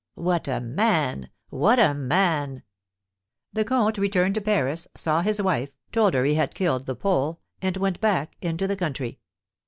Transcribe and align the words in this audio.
"What 0.15 0.47
a 0.47 0.59
man! 0.59 1.29
What 1.51 1.77
a 1.77 1.93
man!" 1.93 2.63
"The 3.53 3.63
comte 3.63 3.99
returned 3.99 4.33
to 4.33 4.41
Paris, 4.41 4.87
saw 4.95 5.21
his 5.21 5.39
wife, 5.39 5.69
told 5.91 6.15
her 6.15 6.23
he 6.25 6.33
had 6.33 6.55
killed 6.55 6.87
the 6.87 6.95
Pole, 6.95 7.39
and 7.61 7.77
went 7.77 8.01
back 8.01 8.35
into 8.41 8.65
the 8.65 8.75
country. 8.75 9.19